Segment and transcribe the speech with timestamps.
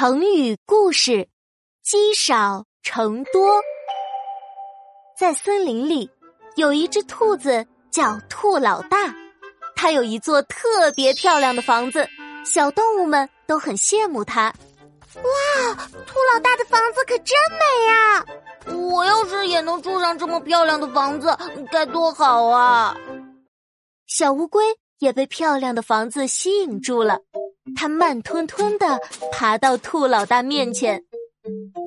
[0.00, 1.28] 成语故事：
[1.82, 3.60] 积少成多。
[5.14, 6.10] 在森林里，
[6.56, 9.14] 有一只兔子叫兔老大，
[9.76, 12.08] 它有一座特别漂亮的房子，
[12.46, 14.44] 小动物们都很羡慕它。
[15.16, 15.74] 哇，
[16.06, 18.24] 兔老大的房子可真美呀！
[18.90, 21.36] 我要是也能住上这么漂亮的房子，
[21.70, 22.96] 该多好啊！
[24.06, 24.64] 小乌龟
[24.98, 27.20] 也被漂亮的房子吸引住了。
[27.76, 29.00] 它慢吞吞的
[29.32, 31.04] 爬到兔老大面前。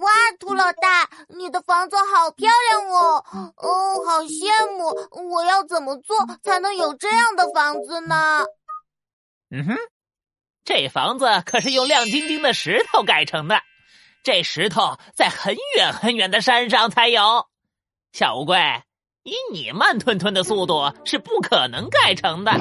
[0.00, 3.24] 哇，兔老大，你的房子好漂亮哦！
[3.56, 4.46] 哦，好羡
[4.76, 5.30] 慕！
[5.30, 8.44] 我要怎么做才能有这样的房子呢？
[9.50, 9.76] 嗯哼，
[10.64, 13.62] 这房子可是用亮晶晶的石头盖成的，
[14.22, 17.46] 这石头在很远很远的山上才有。
[18.12, 18.58] 小乌龟，
[19.22, 22.52] 以你慢吞吞的速度是不可能盖成的。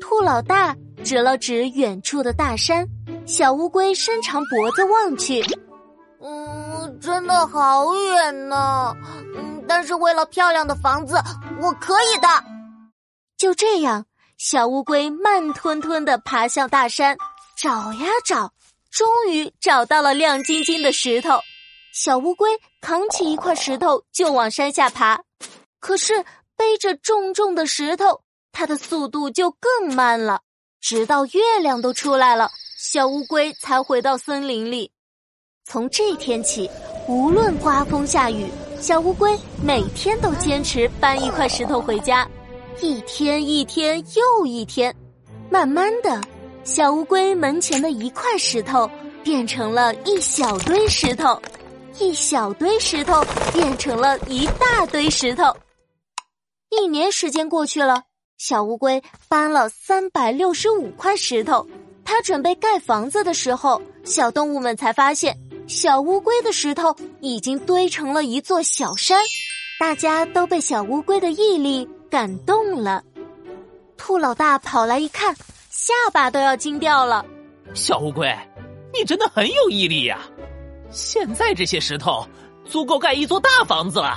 [0.00, 0.74] 兔老大。
[1.04, 2.88] 指了指远处的大山，
[3.26, 5.44] 小乌龟伸长脖子望去，
[6.22, 8.96] 嗯，真的好远呢。
[9.36, 11.16] 嗯，但是为了漂亮的房子，
[11.60, 12.28] 我可以的。
[13.36, 14.06] 就这样，
[14.38, 17.14] 小乌龟慢吞吞的爬向大山，
[17.58, 18.50] 找呀找，
[18.90, 21.38] 终于找到了亮晶晶的石头。
[21.92, 22.48] 小乌龟
[22.80, 25.20] 扛起一块石头就往山下爬，
[25.80, 26.24] 可是
[26.56, 30.40] 背着重重的石头，它的速度就更慢了。
[30.84, 34.90] 直到月亮都出来了，小乌龟才回到森林里。
[35.64, 36.70] 从这天起，
[37.08, 42.28] 无论刮风下雨，小乌龟每天都坚持搬一块石头回家。
[42.82, 44.94] 一天一天又一天，
[45.48, 46.20] 慢慢的，
[46.64, 48.86] 小乌龟门前的一块石头
[49.22, 51.40] 变成了一小堆石头，
[51.98, 53.24] 一小堆石头
[53.54, 55.44] 变成了一大堆石头。
[56.68, 58.02] 一年时间过去了。
[58.38, 61.66] 小乌龟搬了三百六十五块石头，
[62.04, 69.22] 它准备盖房子的时候，小动物们才发现，小乌龟的石头已经堆成了一座小山。
[69.80, 73.02] 大家都被小乌龟的毅力感动了。
[73.96, 75.34] 兔老大跑来一看，
[75.70, 77.24] 下巴都要惊掉了。
[77.72, 78.36] 小乌龟，
[78.92, 80.20] 你真的很有毅力呀！
[80.90, 82.26] 现在这些石头
[82.64, 84.16] 足够盖一座大房子了。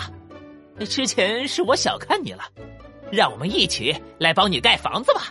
[0.88, 2.44] 之前是我小看你了。
[3.12, 5.24] 让我们一起来帮你盖房子吧！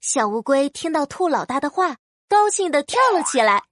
[0.00, 1.96] 小乌龟听到兔老大的话，
[2.28, 3.62] 高兴的跳了起来。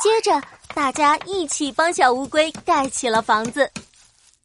[0.00, 0.42] 接着，
[0.74, 3.70] 大家一起帮小乌龟盖起了房子。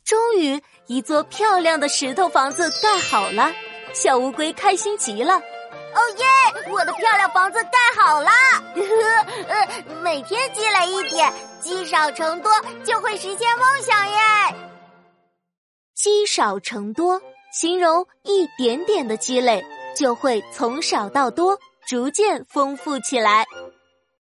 [0.03, 3.51] 终于，一座漂亮的石头房子盖好了。
[3.93, 5.33] 小乌龟开心极了。
[5.33, 6.25] 哦耶！
[6.69, 8.29] 我的漂亮房子盖好了。
[10.03, 12.51] 每天积累一点，积少成多，
[12.83, 14.15] 就会实现梦想耶！
[15.95, 17.19] 积少成多。
[17.59, 21.57] 形容一点点的积累，就会从少到多，
[21.87, 23.47] 逐渐丰富起来。